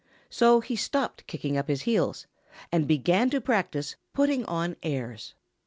[0.31, 2.25] So he stopped kicking up his heels
[2.71, 5.35] and began to practise putting on airs.